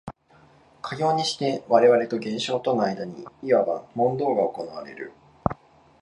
[0.81, 5.11] かようにして我々と現象との間にいわば問答が行われる。